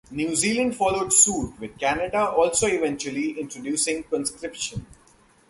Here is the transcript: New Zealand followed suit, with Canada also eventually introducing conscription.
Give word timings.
New 0.09 0.35
Zealand 0.35 0.75
followed 0.75 1.13
suit, 1.13 1.59
with 1.59 1.77
Canada 1.77 2.25
also 2.31 2.65
eventually 2.65 3.39
introducing 3.39 4.01
conscription. 4.01 4.87